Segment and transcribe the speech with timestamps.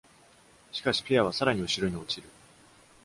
[0.71, 2.29] しかし、ペアはさらに後ろに落ちる。